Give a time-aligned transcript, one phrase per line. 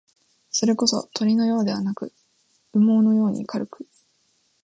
[0.49, 2.11] それこそ、鳥のようではなく、
[2.73, 3.85] 羽毛のように軽く、